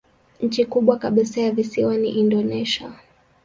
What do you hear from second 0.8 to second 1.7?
kabisa ya